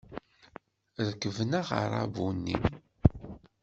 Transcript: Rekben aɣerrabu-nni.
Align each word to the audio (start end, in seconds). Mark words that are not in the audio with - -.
Rekben 1.07 1.51
aɣerrabu-nni. 1.59 2.57